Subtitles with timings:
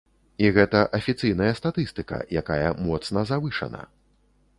[0.43, 3.81] І гэта афіцыйная статыстыка, якая моцна завышана.